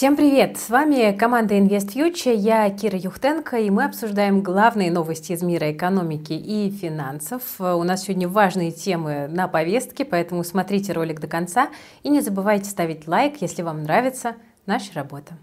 Всем 0.00 0.16
привет! 0.16 0.56
С 0.56 0.70
вами 0.70 1.14
команда 1.14 1.58
InvestFuture, 1.58 2.34
я 2.34 2.70
Кира 2.70 2.96
Юхтенко, 2.96 3.58
и 3.58 3.68
мы 3.68 3.84
обсуждаем 3.84 4.42
главные 4.42 4.90
новости 4.90 5.32
из 5.32 5.42
мира 5.42 5.70
экономики 5.70 6.32
и 6.32 6.70
финансов. 6.70 7.42
У 7.58 7.82
нас 7.82 8.04
сегодня 8.04 8.26
важные 8.26 8.70
темы 8.70 9.28
на 9.28 9.46
повестке, 9.46 10.06
поэтому 10.06 10.42
смотрите 10.42 10.94
ролик 10.94 11.20
до 11.20 11.26
конца 11.26 11.68
и 12.02 12.08
не 12.08 12.22
забывайте 12.22 12.70
ставить 12.70 13.06
лайк, 13.06 13.42
если 13.42 13.60
вам 13.60 13.82
нравится 13.82 14.36
наша 14.64 14.90
работа. 14.94 15.34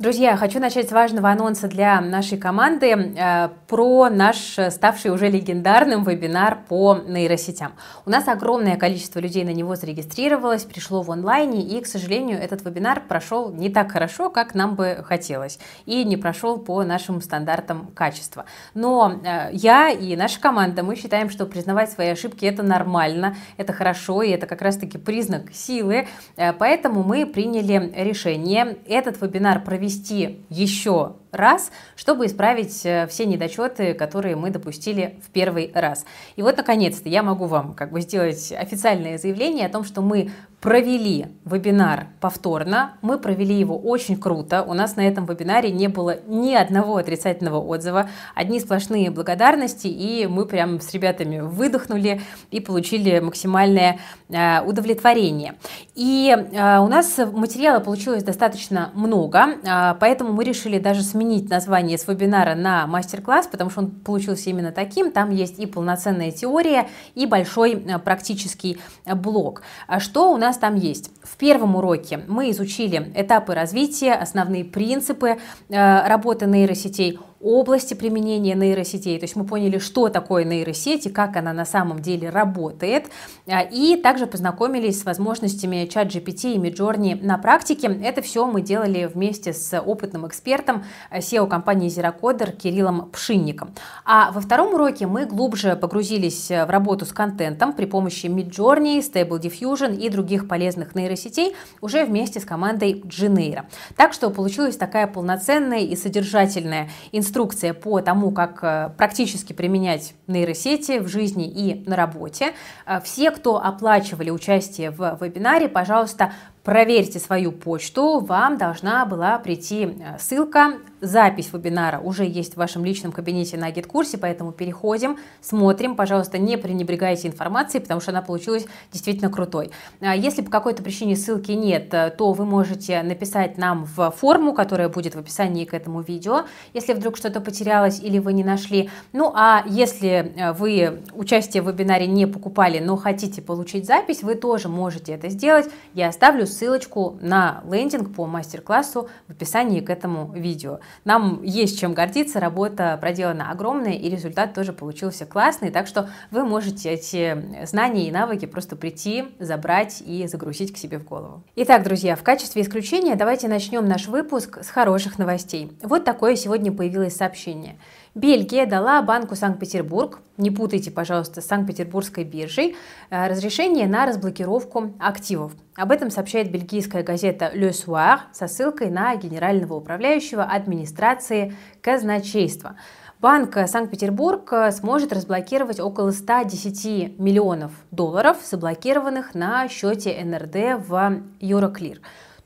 Друзья, 0.00 0.34
хочу 0.38 0.60
начать 0.60 0.88
с 0.88 0.92
важного 0.92 1.28
анонса 1.28 1.68
для 1.68 2.00
нашей 2.00 2.38
команды 2.38 2.86
э, 2.86 3.50
про 3.68 4.08
наш 4.08 4.56
ставший 4.70 5.10
уже 5.10 5.28
легендарным 5.28 6.04
вебинар 6.04 6.60
по 6.70 6.96
нейросетям. 7.06 7.72
У 8.06 8.10
нас 8.10 8.26
огромное 8.26 8.78
количество 8.78 9.18
людей 9.18 9.44
на 9.44 9.52
него 9.52 9.76
зарегистрировалось, 9.76 10.64
пришло 10.64 11.02
в 11.02 11.10
онлайне, 11.10 11.60
и, 11.60 11.82
к 11.82 11.86
сожалению, 11.86 12.38
этот 12.38 12.64
вебинар 12.64 13.02
прошел 13.06 13.52
не 13.52 13.68
так 13.68 13.92
хорошо, 13.92 14.30
как 14.30 14.54
нам 14.54 14.74
бы 14.74 15.04
хотелось, 15.04 15.58
и 15.84 16.02
не 16.04 16.16
прошел 16.16 16.56
по 16.56 16.82
нашим 16.82 17.20
стандартам 17.20 17.90
качества. 17.94 18.46
Но 18.72 19.20
э, 19.22 19.50
я 19.52 19.90
и 19.90 20.16
наша 20.16 20.40
команда, 20.40 20.82
мы 20.82 20.96
считаем, 20.96 21.28
что 21.28 21.44
признавать 21.44 21.90
свои 21.90 22.08
ошибки 22.08 22.46
это 22.46 22.62
нормально, 22.62 23.36
это 23.58 23.74
хорошо, 23.74 24.22
и 24.22 24.30
это 24.30 24.46
как 24.46 24.62
раз-таки 24.62 24.96
признак 24.96 25.52
силы, 25.52 26.08
э, 26.38 26.54
поэтому 26.54 27.02
мы 27.02 27.26
приняли 27.26 27.92
решение 27.94 28.78
этот 28.86 29.20
вебинар 29.20 29.62
провести 29.62 29.89
провести 29.90 30.44
еще 30.48 31.16
раз, 31.32 31.70
чтобы 31.96 32.26
исправить 32.26 32.84
э, 32.84 33.06
все 33.08 33.24
недочеты, 33.24 33.94
которые 33.94 34.36
мы 34.36 34.50
допустили 34.50 35.18
в 35.24 35.30
первый 35.30 35.70
раз. 35.74 36.04
И 36.36 36.42
вот, 36.42 36.56
наконец-то, 36.56 37.08
я 37.08 37.22
могу 37.22 37.46
вам 37.46 37.74
как 37.74 37.92
бы 37.92 38.00
сделать 38.00 38.52
официальное 38.52 39.18
заявление 39.18 39.66
о 39.66 39.68
том, 39.68 39.84
что 39.84 40.02
мы 40.02 40.30
провели 40.60 41.26
вебинар 41.44 42.08
повторно. 42.20 42.96
Мы 43.00 43.18
провели 43.18 43.54
его 43.54 43.78
очень 43.78 44.18
круто. 44.18 44.62
У 44.62 44.74
нас 44.74 44.96
на 44.96 45.06
этом 45.06 45.24
вебинаре 45.24 45.70
не 45.70 45.88
было 45.88 46.18
ни 46.26 46.52
одного 46.54 46.96
отрицательного 46.96 47.58
отзыва, 47.58 48.10
одни 48.34 48.60
сплошные 48.60 49.10
благодарности, 49.10 49.86
и 49.86 50.26
мы 50.26 50.46
прям 50.46 50.80
с 50.80 50.92
ребятами 50.92 51.40
выдохнули 51.40 52.20
и 52.50 52.60
получили 52.60 53.20
максимальное 53.20 53.98
э, 54.28 54.60
удовлетворение. 54.62 55.54
И 56.00 56.30
э, 56.30 56.78
у 56.78 56.88
нас 56.88 57.18
материала 57.18 57.78
получилось 57.78 58.22
достаточно 58.22 58.90
много, 58.94 59.48
э, 59.62 59.94
поэтому 60.00 60.32
мы 60.32 60.44
решили 60.44 60.78
даже 60.78 61.02
сменить 61.02 61.50
название 61.50 61.98
с 61.98 62.08
вебинара 62.08 62.54
на 62.54 62.86
мастер-класс, 62.86 63.48
потому 63.48 63.68
что 63.68 63.80
он 63.80 63.90
получился 63.90 64.48
именно 64.48 64.72
таким. 64.72 65.12
Там 65.12 65.30
есть 65.30 65.58
и 65.58 65.66
полноценная 65.66 66.30
теория, 66.30 66.88
и 67.14 67.26
большой 67.26 67.74
э, 67.74 67.98
практический 67.98 68.78
э, 69.04 69.14
блок. 69.14 69.60
А 69.88 70.00
что 70.00 70.32
у 70.32 70.38
нас 70.38 70.56
там 70.56 70.74
есть. 70.74 71.10
В 71.22 71.36
первом 71.36 71.76
уроке 71.76 72.24
мы 72.26 72.50
изучили 72.50 73.12
этапы 73.14 73.52
развития, 73.52 74.14
основные 74.14 74.64
принципы 74.64 75.36
работы 75.68 76.46
нейросетей, 76.46 77.18
области 77.42 77.94
применения 77.94 78.54
нейросетей. 78.54 79.18
То 79.18 79.24
есть 79.24 79.34
мы 79.34 79.44
поняли, 79.44 79.78
что 79.78 80.08
такое 80.08 80.44
нейросети, 80.44 81.08
как 81.08 81.36
она 81.36 81.52
на 81.52 81.64
самом 81.64 82.00
деле 82.00 82.28
работает. 82.28 83.06
А, 83.46 83.62
и 83.62 83.96
также 83.96 84.26
познакомились 84.26 85.00
с 85.00 85.04
возможностями 85.04 85.88
чат 85.90 86.08
GPT 86.08 86.54
и 86.54 86.58
Midjourney 86.58 87.24
на 87.24 87.38
практике. 87.38 87.88
Это 88.02 88.20
все 88.20 88.46
мы 88.46 88.60
делали 88.60 89.10
вместе 89.12 89.52
с 89.54 89.78
опытным 89.80 90.26
экспертом 90.26 90.84
SEO 91.10 91.48
компании 91.48 91.88
Zeracoder 91.88 92.54
Кириллом 92.54 93.10
Пшинником. 93.10 93.74
А 94.04 94.32
во 94.32 94.40
втором 94.40 94.74
уроке 94.74 95.06
мы 95.06 95.24
глубже 95.24 95.76
погрузились 95.76 96.50
в 96.50 96.66
работу 96.68 97.06
с 97.06 97.12
контентом 97.12 97.72
при 97.72 97.86
помощи 97.86 98.26
Midjourney, 98.26 98.98
Stable 98.98 99.40
Diffusion 99.40 99.96
и 99.96 100.10
других 100.10 100.46
полезных 100.46 100.94
нейросетей 100.94 101.56
уже 101.80 102.04
вместе 102.04 102.38
с 102.40 102.44
командой 102.44 103.02
Geneira. 103.06 103.64
Так 103.96 104.12
что 104.12 104.28
получилась 104.30 104.76
такая 104.76 105.06
полноценная 105.06 105.80
и 105.80 105.96
содержательная 105.96 106.90
инструкция 107.12 107.29
инструкция 107.30 107.74
по 107.74 108.00
тому, 108.00 108.32
как 108.32 108.58
э, 108.62 108.90
практически 108.96 109.52
применять 109.52 110.14
нейросети 110.26 110.98
в 110.98 111.06
жизни 111.06 111.48
и 111.48 111.88
на 111.88 111.94
работе. 111.94 112.54
Э, 112.86 113.00
все, 113.04 113.30
кто 113.30 113.62
оплачивали 113.62 114.30
участие 114.30 114.90
в 114.90 115.16
вебинаре, 115.20 115.68
пожалуйста, 115.68 116.32
проверьте 116.64 117.18
свою 117.18 117.52
почту, 117.52 118.20
вам 118.20 118.58
должна 118.58 119.06
была 119.06 119.38
прийти 119.38 119.84
э, 119.84 120.18
ссылка, 120.18 120.74
запись 121.00 121.50
вебинара 121.52 121.98
уже 121.98 122.24
есть 122.24 122.54
в 122.54 122.56
вашем 122.58 122.84
личном 122.84 123.12
кабинете 123.12 123.56
на 123.56 123.70
GitKурсе, 123.70 124.18
поэтому 124.18 124.52
переходим, 124.52 125.16
смотрим, 125.40 125.96
пожалуйста, 125.96 126.38
не 126.38 126.58
пренебрегайте 126.58 127.28
информацией, 127.28 127.82
потому 127.82 128.00
что 128.00 128.10
она 128.10 128.22
получилась 128.22 128.66
действительно 128.92 129.30
крутой. 129.30 129.70
А 130.00 130.14
если 130.14 130.42
по 130.42 130.50
какой-то 130.50 130.82
причине 130.82 131.16
ссылки 131.16 131.52
нет, 131.52 131.92
э, 131.92 132.10
то 132.10 132.32
вы 132.32 132.44
можете 132.44 133.02
написать 133.02 133.56
нам 133.58 133.84
в 133.84 134.10
форму, 134.10 134.52
которая 134.52 134.88
будет 134.88 135.14
в 135.14 135.18
описании 135.18 135.64
к 135.64 135.74
этому 135.74 136.02
видео, 136.02 136.44
если 136.74 136.92
вдруг 136.92 137.16
что-то 137.16 137.40
потерялось 137.40 138.00
или 138.00 138.18
вы 138.18 138.32
не 138.32 138.44
нашли. 138.44 138.90
Ну 139.12 139.32
а 139.34 139.64
если 139.66 140.32
э, 140.36 140.52
вы 140.52 141.02
участие 141.14 141.62
в 141.62 141.68
вебинаре 141.68 142.06
не 142.06 142.26
покупали, 142.26 142.78
но 142.78 142.96
хотите 142.96 143.40
получить 143.40 143.86
запись, 143.86 144.22
вы 144.22 144.34
тоже 144.34 144.68
можете 144.68 145.12
это 145.12 145.28
сделать. 145.28 145.70
Я 145.94 146.08
оставлю 146.08 146.46
ссылочку 146.50 147.18
на 147.20 147.62
лендинг 147.70 148.14
по 148.14 148.26
мастер-классу 148.26 149.08
в 149.28 149.30
описании 149.30 149.80
к 149.80 149.88
этому 149.88 150.32
видео. 150.32 150.80
Нам 151.04 151.42
есть 151.42 151.78
чем 151.80 151.94
гордиться, 151.94 152.40
работа 152.40 152.98
проделана 153.00 153.50
огромная, 153.50 153.94
и 153.94 154.10
результат 154.10 154.52
тоже 154.52 154.72
получился 154.72 155.24
классный, 155.24 155.70
так 155.70 155.86
что 155.86 156.10
вы 156.30 156.44
можете 156.44 156.90
эти 156.90 157.64
знания 157.64 158.08
и 158.08 158.12
навыки 158.12 158.46
просто 158.46 158.76
прийти, 158.76 159.24
забрать 159.38 160.02
и 160.04 160.26
загрузить 160.26 160.74
к 160.74 160.76
себе 160.76 160.98
в 160.98 161.04
голову. 161.04 161.42
Итак, 161.56 161.82
друзья, 161.82 162.16
в 162.16 162.22
качестве 162.22 162.62
исключения 162.62 163.14
давайте 163.14 163.48
начнем 163.48 163.86
наш 163.86 164.08
выпуск 164.08 164.58
с 164.62 164.68
хороших 164.68 165.18
новостей. 165.18 165.72
Вот 165.82 166.04
такое 166.04 166.36
сегодня 166.36 166.72
появилось 166.72 167.16
сообщение. 167.16 167.78
Бельгия 168.16 168.66
дала 168.66 169.00
банку 169.02 169.36
Санкт-Петербург, 169.36 170.18
не 170.36 170.50
путайте, 170.50 170.90
пожалуйста, 170.90 171.40
с 171.40 171.46
Санкт-Петербургской 171.46 172.24
биржей, 172.24 172.76
э, 173.08 173.28
разрешение 173.28 173.86
на 173.86 174.04
разблокировку 174.04 174.94
активов. 174.98 175.52
Об 175.76 175.92
этом 175.92 176.10
сообщает 176.10 176.50
бельгийская 176.50 177.04
газета 177.04 177.52
Le 177.54 177.70
Soir 177.70 178.18
со 178.32 178.48
ссылкой 178.48 178.90
на 178.90 179.14
генерального 179.14 179.74
управляющего 179.74 180.42
администрации 180.42 181.54
казначейства. 181.82 182.74
Банк 183.20 183.56
Санкт-Петербург 183.68 184.52
э, 184.54 184.72
сможет 184.72 185.12
разблокировать 185.12 185.78
около 185.78 186.10
110 186.10 187.16
миллионов 187.16 187.70
долларов, 187.92 188.38
заблокированных 188.42 189.36
на 189.36 189.68
счете 189.68 190.20
НРД 190.24 190.84
в 190.84 191.22
Euroclear. 191.40 191.98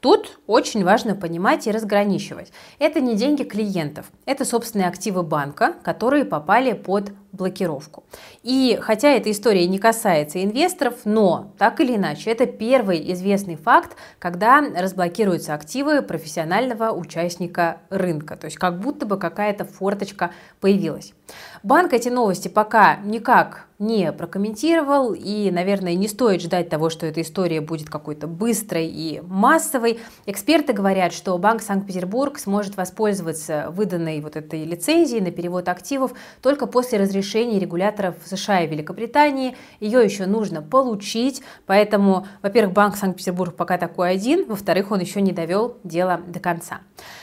Тут 0.04 0.38
очень 0.46 0.84
важно 0.84 1.14
понимать 1.14 1.66
и 1.66 1.70
разграничивать. 1.70 2.52
Это 2.78 3.00
не 3.00 3.14
деньги 3.14 3.42
клиентов, 3.42 4.04
это 4.26 4.44
собственные 4.44 4.88
активы 4.88 5.22
банка, 5.22 5.76
которые 5.82 6.26
попали 6.26 6.74
под 6.74 7.12
блокировку. 7.32 8.04
И 8.42 8.78
хотя 8.82 9.08
эта 9.08 9.30
история 9.30 9.66
не 9.66 9.78
касается 9.78 10.44
инвесторов, 10.44 11.06
но 11.06 11.54
так 11.56 11.80
или 11.80 11.96
иначе 11.96 12.30
это 12.30 12.44
первый 12.44 13.12
известный 13.14 13.56
факт, 13.56 13.96
когда 14.18 14.60
разблокируются 14.60 15.54
активы 15.54 16.02
профессионального 16.02 16.92
участника 16.92 17.78
рынка. 17.88 18.36
То 18.36 18.44
есть 18.44 18.58
как 18.58 18.80
будто 18.80 19.06
бы 19.06 19.16
какая-то 19.16 19.64
форточка 19.64 20.32
появилась. 20.60 21.14
Банк 21.62 21.94
эти 21.94 22.10
новости 22.10 22.48
пока 22.48 22.96
никак 22.96 23.68
не 23.86 24.12
прокомментировал, 24.12 25.12
и, 25.12 25.50
наверное, 25.50 25.94
не 25.94 26.08
стоит 26.08 26.42
ждать 26.42 26.68
того, 26.68 26.90
что 26.90 27.06
эта 27.06 27.20
история 27.20 27.60
будет 27.60 27.88
какой-то 27.88 28.26
быстрой 28.26 28.86
и 28.86 29.22
массовой. 29.26 30.00
Эксперты 30.26 30.72
говорят, 30.72 31.12
что 31.12 31.36
Банк 31.38 31.62
Санкт-Петербург 31.62 32.38
сможет 32.38 32.76
воспользоваться 32.76 33.66
выданной 33.70 34.20
вот 34.20 34.36
этой 34.36 34.64
лицензией 34.64 35.20
на 35.20 35.30
перевод 35.30 35.68
активов 35.68 36.12
только 36.42 36.66
после 36.66 36.98
разрешения 36.98 37.58
регуляторов 37.58 38.16
США 38.24 38.62
и 38.62 38.66
Великобритании. 38.66 39.56
Ее 39.80 40.02
еще 40.02 40.26
нужно 40.26 40.62
получить, 40.62 41.42
поэтому, 41.66 42.26
во-первых, 42.42 42.74
Банк 42.74 42.96
Санкт-Петербург 42.96 43.54
пока 43.54 43.78
такой 43.78 44.10
один, 44.10 44.46
во-вторых, 44.46 44.90
он 44.90 45.00
еще 45.00 45.20
не 45.20 45.32
довел 45.32 45.76
дело 45.84 46.20
до 46.26 46.40
конца. 46.40 46.80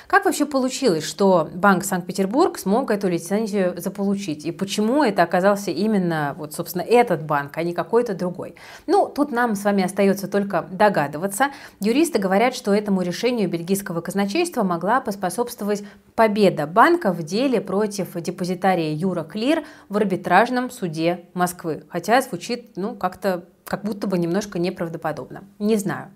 Как 0.07 0.25
вообще 0.25 0.45
получилось, 0.45 1.05
что 1.05 1.49
Банк 1.53 1.85
Санкт-Петербург 1.85 2.59
смог 2.59 2.91
эту 2.91 3.07
лицензию 3.07 3.73
заполучить? 3.77 4.45
И 4.45 4.51
почему 4.51 5.03
это 5.03 5.23
оказался 5.23 5.71
именно, 5.71 6.35
вот, 6.37 6.53
собственно, 6.53 6.81
этот 6.81 7.23
банк, 7.23 7.57
а 7.57 7.63
не 7.63 7.73
какой-то 7.73 8.13
другой? 8.13 8.55
Ну, 8.87 9.07
тут 9.07 9.31
нам 9.31 9.55
с 9.55 9.63
вами 9.63 9.83
остается 9.83 10.27
только 10.27 10.67
догадываться. 10.69 11.51
Юристы 11.79 12.19
говорят, 12.19 12.55
что 12.55 12.73
этому 12.73 13.01
решению 13.03 13.49
бельгийского 13.49 14.01
казначейства 14.01 14.63
могла 14.63 14.99
поспособствовать 14.99 15.83
победа 16.15 16.67
банка 16.67 17.13
в 17.13 17.23
деле 17.23 17.61
против 17.61 18.21
депозитария 18.21 18.93
Юра 18.93 19.23
Клир 19.23 19.63
в 19.87 19.95
арбитражном 19.95 20.71
суде 20.71 21.25
Москвы. 21.33 21.83
Хотя 21.89 22.21
звучит, 22.21 22.73
ну, 22.75 22.95
как-то 22.95 23.45
как 23.71 23.83
будто 23.83 24.05
бы 24.05 24.17
немножко 24.17 24.59
неправдоподобно. 24.59 25.45
Не 25.57 25.77
знаю. 25.77 26.09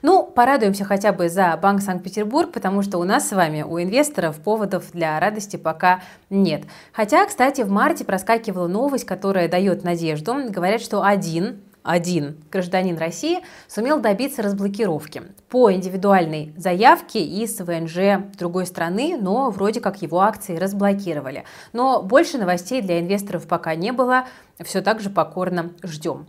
Ну, 0.00 0.24
порадуемся 0.24 0.86
хотя 0.86 1.12
бы 1.12 1.28
за 1.28 1.54
Банк 1.60 1.82
Санкт-Петербург, 1.82 2.50
потому 2.50 2.80
что 2.80 2.96
у 2.96 3.04
нас 3.04 3.28
с 3.28 3.32
вами, 3.32 3.60
у 3.60 3.78
инвесторов, 3.78 4.40
поводов 4.40 4.92
для 4.92 5.20
радости 5.20 5.56
пока 5.58 6.00
нет. 6.30 6.62
Хотя, 6.90 7.26
кстати, 7.26 7.60
в 7.60 7.70
марте 7.70 8.06
проскакивала 8.06 8.66
новость, 8.66 9.04
которая 9.04 9.46
дает 9.46 9.84
надежду. 9.84 10.34
Говорят, 10.48 10.80
что 10.80 11.02
один 11.02 11.60
один 11.82 12.36
гражданин 12.50 12.96
России 12.96 13.40
сумел 13.66 14.00
добиться 14.00 14.40
разблокировки 14.40 15.22
по 15.52 15.70
индивидуальной 15.70 16.54
заявке 16.56 17.22
из 17.22 17.60
ВНЖ 17.60 18.24
другой 18.38 18.64
страны, 18.64 19.18
но 19.20 19.50
вроде 19.50 19.80
как 19.82 20.00
его 20.00 20.20
акции 20.20 20.56
разблокировали. 20.56 21.44
Но 21.74 22.02
больше 22.02 22.38
новостей 22.38 22.80
для 22.80 23.00
инвесторов 23.00 23.46
пока 23.46 23.74
не 23.74 23.92
было, 23.92 24.24
все 24.64 24.80
так 24.80 25.00
же 25.00 25.10
покорно 25.10 25.72
ждем. 25.82 26.26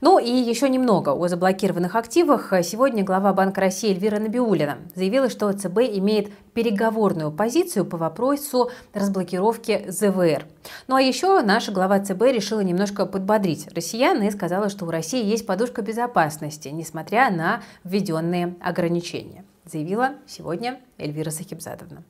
Ну 0.00 0.18
и 0.18 0.30
еще 0.30 0.68
немного 0.68 1.10
о 1.10 1.28
заблокированных 1.28 1.94
активах. 1.94 2.52
Сегодня 2.62 3.04
глава 3.04 3.32
Банка 3.32 3.62
России 3.62 3.90
Эльвира 3.90 4.18
Набиулина 4.18 4.78
заявила, 4.94 5.30
что 5.30 5.50
ЦБ 5.52 5.78
имеет 5.94 6.30
переговорную 6.52 7.30
позицию 7.30 7.84
по 7.84 7.96
вопросу 7.96 8.70
разблокировки 8.94 9.84
ЗВР. 9.88 10.46
Ну 10.88 10.96
а 10.96 11.02
еще 11.02 11.42
наша 11.42 11.70
глава 11.70 12.00
ЦБ 12.00 12.22
решила 12.32 12.60
немножко 12.60 13.06
подбодрить 13.06 13.68
россиян 13.74 14.22
и 14.22 14.30
сказала, 14.30 14.68
что 14.68 14.86
у 14.86 14.90
России 14.90 15.24
есть 15.24 15.46
подушка 15.46 15.82
безопасности, 15.82 16.68
несмотря 16.68 17.30
на 17.30 17.62
введенные 17.84 18.56
ограничения, 18.66 19.44
заявила 19.64 20.14
сегодня 20.26 20.80
Эльвира 20.98 21.30
Сахибзадовна. 21.30 22.02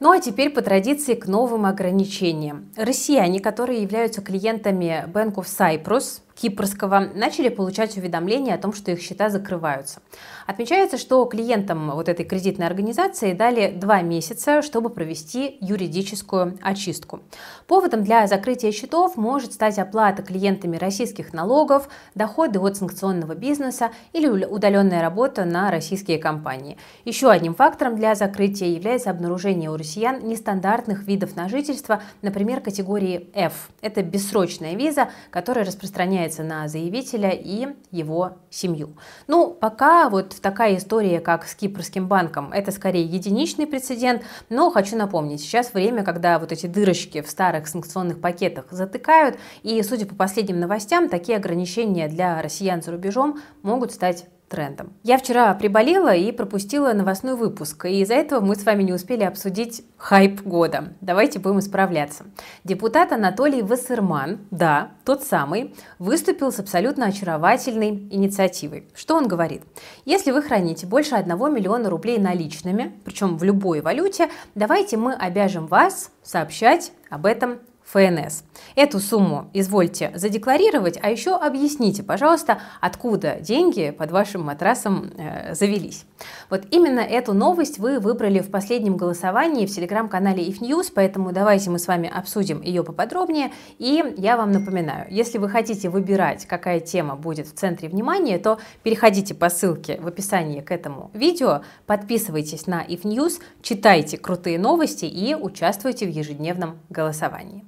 Ну 0.00 0.10
а 0.10 0.18
теперь 0.18 0.48
по 0.48 0.62
традиции 0.62 1.14
к 1.14 1.26
новым 1.26 1.66
ограничениям. 1.66 2.72
Россияне, 2.74 3.38
которые 3.38 3.82
являются 3.82 4.22
клиентами 4.22 5.04
Bank 5.12 5.34
of 5.34 5.44
Cyprus, 5.44 6.22
кипрского 6.34 7.10
начали 7.14 7.48
получать 7.48 7.96
уведомления 7.96 8.54
о 8.54 8.58
том, 8.58 8.72
что 8.72 8.90
их 8.90 9.00
счета 9.00 9.30
закрываются. 9.30 10.00
Отмечается, 10.46 10.98
что 10.98 11.24
клиентам 11.24 11.90
вот 11.90 12.08
этой 12.08 12.24
кредитной 12.24 12.66
организации 12.66 13.32
дали 13.32 13.70
два 13.70 14.02
месяца, 14.02 14.62
чтобы 14.62 14.90
провести 14.90 15.58
юридическую 15.60 16.58
очистку. 16.62 17.20
Поводом 17.66 18.04
для 18.04 18.26
закрытия 18.26 18.72
счетов 18.72 19.16
может 19.16 19.52
стать 19.52 19.78
оплата 19.78 20.22
клиентами 20.22 20.76
российских 20.76 21.32
налогов, 21.32 21.88
доходы 22.14 22.58
от 22.58 22.76
санкционного 22.76 23.34
бизнеса 23.34 23.90
или 24.12 24.26
удаленная 24.26 25.02
работа 25.02 25.44
на 25.44 25.70
российские 25.70 26.18
компании. 26.18 26.78
Еще 27.04 27.30
одним 27.30 27.54
фактором 27.54 27.96
для 27.96 28.14
закрытия 28.14 28.68
является 28.68 29.10
обнаружение 29.10 29.70
у 29.70 29.76
россиян 29.76 30.26
нестандартных 30.26 31.04
видов 31.04 31.36
на 31.36 31.48
жительство, 31.48 32.02
например, 32.22 32.60
категории 32.60 33.28
F. 33.34 33.68
Это 33.80 34.02
бессрочная 34.02 34.74
виза, 34.74 35.10
которая 35.30 35.64
распространяется 35.64 36.19
распространяется 36.20 36.42
на 36.42 36.68
заявителя 36.68 37.30
и 37.30 37.68
его 37.90 38.38
семью. 38.50 38.96
Ну, 39.26 39.52
пока 39.52 40.08
вот 40.08 40.36
такая 40.40 40.76
история, 40.76 41.20
как 41.20 41.46
с 41.46 41.54
Кипрским 41.54 42.08
банком, 42.08 42.52
это 42.52 42.70
скорее 42.72 43.04
единичный 43.04 43.66
прецедент, 43.66 44.22
но 44.48 44.70
хочу 44.70 44.96
напомнить, 44.96 45.40
сейчас 45.40 45.72
время, 45.72 46.04
когда 46.04 46.38
вот 46.38 46.52
эти 46.52 46.66
дырочки 46.66 47.22
в 47.22 47.30
старых 47.30 47.66
санкционных 47.66 48.20
пакетах 48.20 48.66
затыкают, 48.70 49.38
и, 49.62 49.82
судя 49.82 50.06
по 50.06 50.14
последним 50.14 50.60
новостям, 50.60 51.08
такие 51.08 51.38
ограничения 51.38 52.08
для 52.08 52.40
россиян 52.42 52.82
за 52.82 52.92
рубежом 52.92 53.40
могут 53.62 53.92
стать 53.92 54.26
трендом. 54.50 54.92
Я 55.04 55.16
вчера 55.16 55.54
приболела 55.54 56.14
и 56.14 56.32
пропустила 56.32 56.92
новостной 56.92 57.36
выпуск, 57.36 57.86
и 57.86 58.02
из-за 58.02 58.14
этого 58.14 58.44
мы 58.44 58.56
с 58.56 58.64
вами 58.64 58.82
не 58.82 58.92
успели 58.92 59.22
обсудить 59.22 59.84
хайп 59.96 60.42
года. 60.42 60.92
Давайте 61.00 61.38
будем 61.38 61.60
исправляться. 61.60 62.24
Депутат 62.64 63.12
Анатолий 63.12 63.62
Вассерман, 63.62 64.40
да, 64.50 64.90
тот 65.04 65.22
самый, 65.22 65.74
выступил 65.98 66.50
с 66.50 66.58
абсолютно 66.58 67.06
очаровательной 67.06 68.08
инициативой. 68.10 68.88
Что 68.92 69.14
он 69.14 69.28
говорит? 69.28 69.62
Если 70.04 70.32
вы 70.32 70.42
храните 70.42 70.86
больше 70.86 71.14
1 71.14 71.30
миллиона 71.54 71.88
рублей 71.88 72.18
наличными, 72.18 72.92
причем 73.04 73.38
в 73.38 73.44
любой 73.44 73.80
валюте, 73.80 74.30
давайте 74.56 74.96
мы 74.96 75.14
обяжем 75.14 75.68
вас 75.68 76.10
сообщать 76.24 76.92
об 77.08 77.24
этом 77.24 77.60
ФНС. 77.92 78.44
Эту 78.76 79.00
сумму 79.00 79.50
извольте 79.52 80.12
задекларировать, 80.14 80.98
а 81.02 81.10
еще 81.10 81.36
объясните, 81.36 82.02
пожалуйста, 82.02 82.60
откуда 82.80 83.38
деньги 83.40 83.90
под 83.90 84.12
вашим 84.12 84.42
матрасом 84.42 85.10
э, 85.16 85.54
завелись. 85.54 86.04
Вот 86.50 86.62
именно 86.70 87.00
эту 87.00 87.32
новость 87.32 87.78
вы 87.78 87.98
выбрали 87.98 88.40
в 88.40 88.50
последнем 88.50 88.96
голосовании 88.96 89.66
в 89.66 89.74
телеграм-канале 89.74 90.46
If 90.46 90.60
News, 90.60 90.92
поэтому 90.94 91.32
давайте 91.32 91.70
мы 91.70 91.78
с 91.78 91.88
вами 91.88 92.08
обсудим 92.08 92.62
ее 92.62 92.84
поподробнее. 92.84 93.50
И 93.78 94.14
я 94.16 94.36
вам 94.36 94.52
напоминаю, 94.52 95.06
если 95.10 95.38
вы 95.38 95.48
хотите 95.48 95.88
выбирать, 95.88 96.46
какая 96.46 96.80
тема 96.80 97.16
будет 97.16 97.48
в 97.48 97.54
центре 97.54 97.88
внимания, 97.88 98.38
то 98.38 98.58
переходите 98.82 99.34
по 99.34 99.48
ссылке 99.48 99.98
в 100.00 100.06
описании 100.06 100.60
к 100.60 100.70
этому 100.70 101.10
видео, 101.12 101.62
подписывайтесь 101.86 102.66
на 102.66 102.84
If 102.84 103.02
News, 103.02 103.40
читайте 103.62 104.16
крутые 104.16 104.58
новости 104.58 105.06
и 105.06 105.34
участвуйте 105.34 106.06
в 106.06 106.10
ежедневном 106.10 106.78
голосовании. 106.88 107.64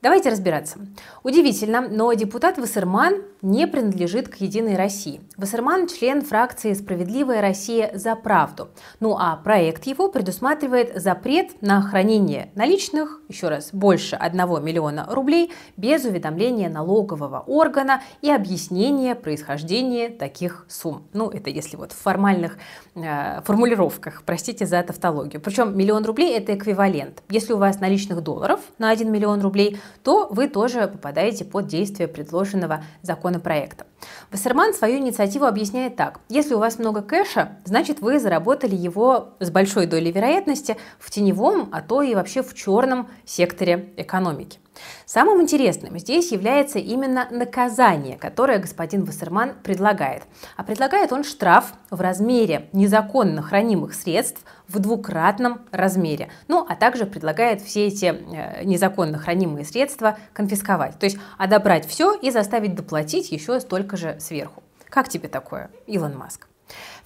Давайте 0.00 0.30
разбираться. 0.30 0.78
Удивительно, 1.24 1.80
но 1.80 2.12
депутат 2.12 2.56
Вассерман 2.56 3.16
не 3.42 3.66
принадлежит 3.66 4.28
к 4.28 4.36
«Единой 4.36 4.76
России». 4.76 5.20
Вассерман– 5.36 5.88
член 5.88 6.22
фракции 6.22 6.72
«Справедливая 6.74 7.40
Россия 7.40 7.90
за 7.92 8.14
правду». 8.14 8.68
Ну 9.00 9.16
а 9.18 9.34
проект 9.34 9.86
его 9.86 10.08
предусматривает 10.08 11.02
запрет 11.02 11.60
на 11.62 11.82
хранение 11.82 12.52
наличных, 12.54 13.20
еще 13.28 13.48
раз, 13.48 13.70
больше 13.72 14.14
1 14.14 14.38
миллиона 14.62 15.04
рублей 15.10 15.52
без 15.76 16.04
уведомления 16.04 16.68
налогового 16.68 17.42
органа 17.48 18.00
и 18.22 18.30
объяснения 18.30 19.16
происхождения 19.16 20.10
таких 20.10 20.64
сумм. 20.68 21.08
Ну, 21.12 21.28
это 21.28 21.50
если 21.50 21.76
вот 21.76 21.90
в 21.90 21.96
формальных 21.96 22.56
э, 22.94 23.42
формулировках, 23.42 24.22
простите 24.24 24.64
за 24.64 24.80
тавтологию. 24.84 25.40
Причем 25.40 25.76
миллион 25.76 26.04
рублей– 26.04 26.36
это 26.38 26.54
эквивалент. 26.54 27.24
Если 27.30 27.52
у 27.52 27.58
вас 27.58 27.80
наличных 27.80 28.22
долларов 28.22 28.60
на 28.78 28.90
1 28.90 29.10
миллион 29.10 29.40
рублей, 29.40 29.80
то 30.02 30.28
вы 30.30 30.48
тоже 30.48 30.88
попадаете 30.88 31.44
под 31.44 31.66
действие 31.66 32.08
предложенного 32.08 32.84
законопроекта. 33.02 33.86
Вассерман 34.30 34.74
свою 34.74 34.98
инициативу 34.98 35.46
объясняет 35.46 35.96
так. 35.96 36.20
Если 36.28 36.54
у 36.54 36.58
вас 36.58 36.78
много 36.78 37.02
кэша, 37.02 37.58
значит 37.64 38.00
вы 38.00 38.18
заработали 38.18 38.74
его 38.74 39.30
с 39.40 39.50
большой 39.50 39.86
долей 39.86 40.12
вероятности 40.12 40.76
в 40.98 41.10
теневом, 41.10 41.68
а 41.72 41.80
то 41.80 42.02
и 42.02 42.14
вообще 42.14 42.42
в 42.42 42.54
черном 42.54 43.08
секторе 43.24 43.92
экономики. 43.96 44.58
Самым 45.06 45.42
интересным 45.42 45.98
здесь 45.98 46.32
является 46.32 46.78
именно 46.78 47.26
наказание, 47.30 48.16
которое 48.16 48.58
господин 48.58 49.04
Вассерман 49.04 49.54
предлагает. 49.62 50.22
А 50.56 50.64
предлагает 50.64 51.12
он 51.12 51.24
штраф 51.24 51.72
в 51.90 52.00
размере 52.00 52.68
незаконно 52.72 53.42
хранимых 53.42 53.94
средств 53.94 54.42
в 54.68 54.78
двукратном 54.78 55.62
размере. 55.70 56.28
Ну, 56.46 56.64
а 56.68 56.76
также 56.76 57.06
предлагает 57.06 57.62
все 57.62 57.86
эти 57.86 58.06
э, 58.06 58.64
незаконно 58.64 59.18
хранимые 59.18 59.64
средства 59.64 60.18
конфисковать. 60.32 60.98
То 60.98 61.06
есть 61.06 61.18
отобрать 61.38 61.86
все 61.86 62.14
и 62.14 62.30
заставить 62.30 62.74
доплатить 62.74 63.32
еще 63.32 63.60
столько 63.60 63.96
же 63.96 64.16
сверху. 64.20 64.62
Как 64.88 65.08
тебе 65.08 65.28
такое, 65.28 65.70
Илон 65.86 66.16
Маск? 66.16 66.48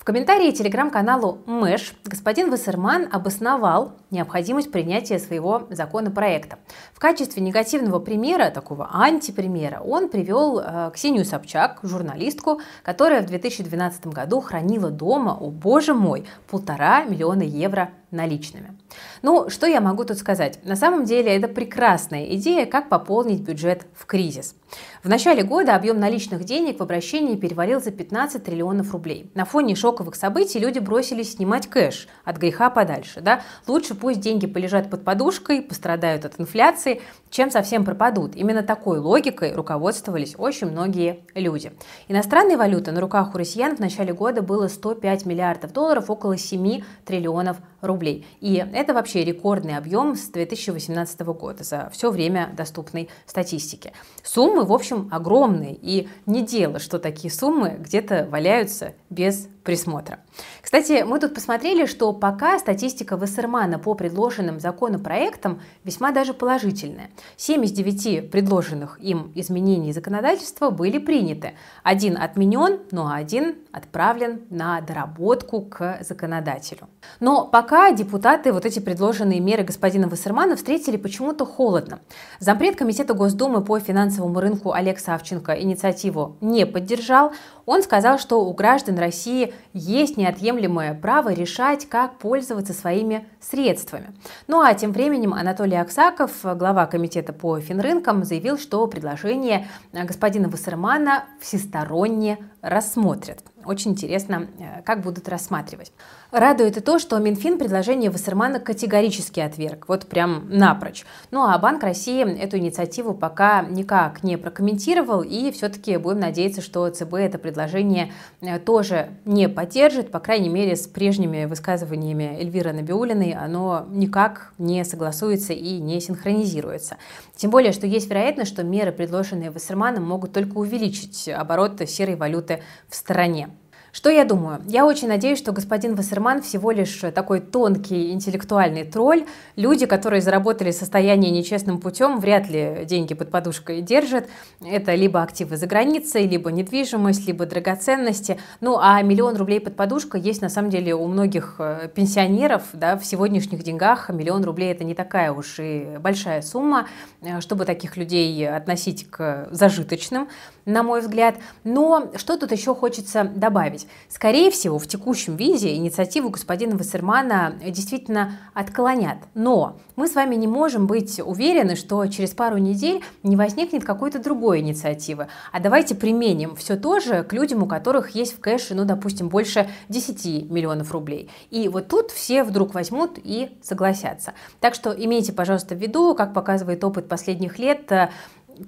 В 0.02 0.04
комментарии 0.04 0.50
телеграм-каналу 0.50 1.38
Мэш 1.46 1.94
господин 2.04 2.50
Вассерман 2.50 3.08
обосновал 3.12 3.92
необходимость 4.10 4.72
принятия 4.72 5.20
своего 5.20 5.68
законопроекта. 5.70 6.58
В 6.92 6.98
качестве 6.98 7.40
негативного 7.40 8.00
примера, 8.00 8.50
такого 8.50 8.88
антипримера, 8.92 9.78
он 9.78 10.08
привел 10.08 10.58
э, 10.58 10.90
Ксению 10.92 11.24
Собчак, 11.24 11.78
журналистку, 11.84 12.60
которая 12.82 13.22
в 13.22 13.26
2012 13.26 14.08
году 14.08 14.40
хранила 14.40 14.90
дома, 14.90 15.38
о 15.38 15.50
боже 15.50 15.94
мой, 15.94 16.26
полтора 16.50 17.04
миллиона 17.04 17.42
евро 17.42 17.90
наличными. 18.10 18.76
Ну, 19.22 19.48
что 19.48 19.66
я 19.66 19.80
могу 19.80 20.04
тут 20.04 20.18
сказать? 20.18 20.58
На 20.64 20.76
самом 20.76 21.04
деле 21.04 21.34
это 21.34 21.48
прекрасная 21.48 22.34
идея, 22.36 22.66
как 22.66 22.88
пополнить 22.88 23.40
бюджет 23.40 23.86
в 23.94 24.04
кризис. 24.06 24.54
В 25.02 25.08
начале 25.08 25.42
года 25.42 25.74
объем 25.74 25.98
наличных 25.98 26.44
денег 26.44 26.78
в 26.78 26.82
обращении 26.82 27.36
перевалил 27.36 27.80
за 27.80 27.90
15 27.90 28.44
триллионов 28.44 28.92
рублей. 28.92 29.30
На 29.34 29.44
фоне 29.44 29.74
шоковых 29.92 30.14
событий 30.14 30.58
люди 30.58 30.78
бросились 30.78 31.34
снимать 31.34 31.66
кэш 31.66 32.08
от 32.24 32.38
греха 32.38 32.70
подальше. 32.70 33.20
Да? 33.20 33.42
Лучше 33.66 33.94
пусть 33.94 34.20
деньги 34.20 34.46
полежат 34.46 34.88
под 34.90 35.04
подушкой, 35.04 35.60
пострадают 35.60 36.24
от 36.24 36.40
инфляции, 36.40 37.02
чем 37.30 37.50
совсем 37.50 37.84
пропадут. 37.84 38.34
Именно 38.34 38.62
такой 38.62 38.98
логикой 38.98 39.54
руководствовались 39.54 40.34
очень 40.38 40.68
многие 40.68 41.20
люди. 41.34 41.72
Иностранной 42.08 42.56
валюты 42.56 42.92
на 42.92 43.00
руках 43.00 43.34
у 43.34 43.38
россиян 43.38 43.76
в 43.76 43.80
начале 43.80 44.14
года 44.14 44.40
было 44.40 44.68
105 44.68 45.26
миллиардов 45.26 45.72
долларов, 45.72 46.08
около 46.08 46.38
7 46.38 46.82
триллионов 47.04 47.58
рублей. 47.82 48.26
И 48.40 48.64
это 48.72 48.94
вообще 48.94 49.24
рекордный 49.24 49.76
объем 49.76 50.14
с 50.14 50.28
2018 50.28 51.20
года 51.20 51.64
за 51.64 51.90
все 51.92 52.10
время 52.10 52.50
доступной 52.56 53.10
статистики. 53.26 53.92
Суммы, 54.22 54.64
в 54.64 54.72
общем, 54.72 55.08
огромные. 55.12 55.76
И 55.82 56.08
не 56.24 56.42
дело, 56.42 56.78
что 56.78 56.98
такие 56.98 57.32
суммы 57.32 57.76
где-то 57.78 58.26
валяются 58.30 58.94
без 59.10 59.48
присмотра. 59.62 60.18
Кстати, 60.60 61.04
мы 61.06 61.20
тут 61.20 61.34
посмотрели, 61.34 61.86
что 61.86 62.12
пока 62.12 62.58
статистика 62.58 63.16
Вассермана 63.16 63.78
по 63.78 63.94
предложенным 63.94 64.60
законопроектам 64.60 65.60
весьма 65.84 66.12
даже 66.12 66.34
положительная. 66.34 67.10
7 67.36 67.64
из 67.64 67.72
9 67.72 68.30
предложенных 68.30 68.98
им 69.00 69.32
изменений 69.34 69.92
законодательства 69.92 70.70
были 70.70 70.98
приняты. 70.98 71.52
Один 71.82 72.16
отменен, 72.16 72.80
ну 72.90 73.06
а 73.06 73.16
один 73.16 73.56
отправлен 73.72 74.42
на 74.50 74.80
доработку 74.80 75.62
к 75.62 75.98
законодателю. 76.00 76.88
Но 77.20 77.46
пока 77.46 77.92
депутаты 77.92 78.52
вот 78.52 78.66
эти 78.66 78.78
предложенные 78.78 79.40
меры 79.40 79.64
господина 79.64 80.08
Вассермана 80.08 80.56
встретили 80.56 80.96
почему-то 80.96 81.46
холодно. 81.46 82.00
Зампред 82.38 82.76
Комитета 82.76 83.14
Госдумы 83.14 83.62
по 83.62 83.78
финансовому 83.78 84.40
рынку 84.40 84.72
Олег 84.72 84.98
Савченко 84.98 85.52
инициативу 85.52 86.36
не 86.40 86.66
поддержал. 86.66 87.32
Он 87.66 87.82
сказал, 87.82 88.18
что 88.18 88.44
у 88.44 88.52
граждан 88.52 88.98
России 88.98 89.51
есть 89.72 90.16
неотъемлемое 90.16 90.94
право 90.94 91.32
решать, 91.32 91.88
как 91.88 92.18
пользоваться 92.18 92.72
своими 92.72 93.26
средствами. 93.40 94.14
Ну 94.46 94.60
а 94.60 94.74
тем 94.74 94.92
временем 94.92 95.34
Анатолий 95.34 95.76
Аксаков, 95.76 96.32
глава 96.42 96.86
Комитета 96.86 97.32
по 97.32 97.58
финрынкам, 97.60 98.24
заявил, 98.24 98.58
что 98.58 98.86
предложение 98.86 99.66
господина 99.92 100.48
Вассермана 100.48 101.24
всесторонне 101.40 102.38
рассмотрят. 102.62 103.42
Очень 103.64 103.92
интересно, 103.92 104.48
э, 104.58 104.82
как 104.82 105.02
будут 105.02 105.28
рассматривать. 105.28 105.92
Радует 106.30 106.76
и 106.76 106.80
то, 106.80 106.98
что 106.98 107.18
Минфин 107.18 107.58
предложение 107.58 108.10
Вассермана 108.10 108.58
категорически 108.58 109.40
отверг, 109.40 109.84
вот 109.88 110.06
прям 110.06 110.48
напрочь. 110.48 111.04
Ну 111.30 111.42
а 111.42 111.58
Банк 111.58 111.82
России 111.82 112.24
эту 112.38 112.58
инициативу 112.58 113.14
пока 113.14 113.62
никак 113.62 114.22
не 114.22 114.36
прокомментировал, 114.36 115.22
и 115.22 115.50
все-таки 115.52 115.96
будем 115.96 116.20
надеяться, 116.20 116.62
что 116.62 116.88
ЦБ 116.88 117.14
это 117.14 117.38
предложение 117.38 118.12
э, 118.40 118.58
тоже 118.58 119.10
не 119.24 119.48
поддержит, 119.48 120.10
по 120.10 120.20
крайней 120.20 120.48
мере, 120.48 120.76
с 120.76 120.86
прежними 120.86 121.44
высказываниями 121.44 122.36
Эльвиры 122.38 122.72
Набиулиной 122.72 123.32
оно 123.32 123.86
никак 123.90 124.52
не 124.58 124.84
согласуется 124.84 125.52
и 125.52 125.78
не 125.78 126.00
синхронизируется. 126.00 126.96
Тем 127.42 127.50
более, 127.50 127.72
что 127.72 127.88
есть 127.88 128.08
вероятность, 128.08 128.52
что 128.52 128.62
меры, 128.62 128.92
предложенные 128.92 129.50
Вассерманом, 129.50 130.04
могут 130.04 130.32
только 130.32 130.58
увеличить 130.58 131.28
оборот 131.28 131.82
серой 131.88 132.14
валюты 132.14 132.62
в 132.88 132.94
стране. 132.94 133.50
Что 133.92 134.08
я 134.08 134.24
думаю? 134.24 134.62
Я 134.66 134.86
очень 134.86 135.06
надеюсь, 135.06 135.38
что 135.38 135.52
господин 135.52 135.96
Вассерман 135.96 136.40
всего 136.40 136.70
лишь 136.70 137.02
такой 137.14 137.40
тонкий 137.40 138.12
интеллектуальный 138.12 138.84
тролль. 138.84 139.26
Люди, 139.54 139.84
которые 139.84 140.22
заработали 140.22 140.70
состояние 140.70 141.30
нечестным 141.30 141.78
путем, 141.78 142.18
вряд 142.18 142.48
ли 142.48 142.86
деньги 142.86 143.12
под 143.12 143.30
подушкой 143.30 143.82
держат. 143.82 144.30
Это 144.64 144.94
либо 144.94 145.20
активы 145.22 145.58
за 145.58 145.66
границей, 145.66 146.26
либо 146.26 146.50
недвижимость, 146.50 147.26
либо 147.26 147.44
драгоценности. 147.44 148.38
Ну, 148.62 148.78
а 148.80 149.02
миллион 149.02 149.36
рублей 149.36 149.60
под 149.60 149.76
подушкой 149.76 150.22
есть 150.22 150.40
на 150.40 150.48
самом 150.48 150.70
деле 150.70 150.94
у 150.94 151.06
многих 151.06 151.56
э, 151.58 151.90
пенсионеров. 151.94 152.62
Да, 152.72 152.96
в 152.96 153.04
сегодняшних 153.04 153.62
деньгах 153.62 154.08
миллион 154.08 154.42
рублей 154.42 154.72
это 154.72 154.84
не 154.84 154.94
такая 154.94 155.32
уж 155.32 155.58
и 155.58 155.98
большая 156.00 156.40
сумма, 156.40 156.88
э, 157.20 157.42
чтобы 157.42 157.66
таких 157.66 157.98
людей 157.98 158.48
относить 158.48 159.10
к 159.10 159.48
зажиточным, 159.50 160.30
на 160.64 160.82
мой 160.82 161.02
взгляд. 161.02 161.34
Но 161.62 162.10
что 162.16 162.38
тут 162.38 162.52
еще 162.52 162.74
хочется 162.74 163.24
добавить? 163.24 163.81
Быть. 163.82 163.88
Скорее 164.08 164.50
всего, 164.50 164.78
в 164.78 164.86
текущем 164.86 165.36
виде 165.36 165.74
инициативу 165.74 166.30
господина 166.30 166.76
Вассермана 166.76 167.54
действительно 167.64 168.38
отклонят. 168.54 169.18
Но 169.34 169.76
мы 169.96 170.08
с 170.08 170.14
вами 170.14 170.34
не 170.36 170.46
можем 170.46 170.86
быть 170.86 171.20
уверены, 171.20 171.76
что 171.76 172.06
через 172.06 172.30
пару 172.30 172.58
недель 172.58 173.02
не 173.22 173.36
возникнет 173.36 173.84
какой-то 173.84 174.18
другой 174.18 174.60
инициативы. 174.60 175.28
А 175.52 175.60
давайте 175.60 175.94
применим 175.94 176.56
все 176.56 176.76
то 176.76 177.00
же 177.00 177.22
к 177.24 177.32
людям, 177.32 177.62
у 177.62 177.66
которых 177.66 178.10
есть 178.10 178.34
в 178.34 178.40
кэше, 178.40 178.74
ну, 178.74 178.84
допустим, 178.84 179.28
больше 179.28 179.68
10 179.88 180.50
миллионов 180.50 180.92
рублей. 180.92 181.30
И 181.50 181.68
вот 181.68 181.88
тут 181.88 182.10
все 182.10 182.44
вдруг 182.44 182.74
возьмут 182.74 183.18
и 183.22 183.50
согласятся. 183.62 184.32
Так 184.60 184.74
что 184.74 184.92
имейте, 184.92 185.32
пожалуйста, 185.32 185.74
в 185.74 185.78
виду, 185.78 186.14
как 186.14 186.34
показывает 186.34 186.84
опыт 186.84 187.08
последних 187.08 187.58
лет, 187.58 187.90